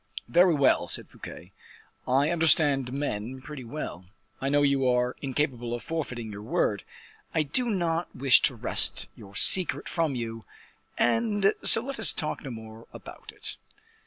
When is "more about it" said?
12.49-13.57